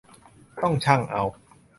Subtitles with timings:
[0.61, 1.23] ต้องชั่งเอา